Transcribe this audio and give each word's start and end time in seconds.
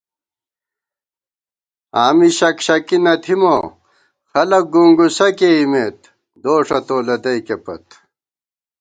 آں 2.03 2.11
می 2.17 2.29
شک 2.39 2.57
شکی 2.65 2.97
نہ 3.05 3.13
تھِمہ، 3.23 3.55
خلَک 4.29 4.65
گُونگُوسہ 4.73 5.27
کېئمېت، 5.37 5.97
دوݭہ 6.41 6.79
تو 6.87 6.97
لدئیکےپت 7.07 7.85